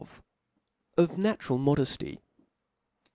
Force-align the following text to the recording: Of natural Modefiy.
Of 0.97 1.15
natural 1.19 1.59
Modefiy. 1.59 2.17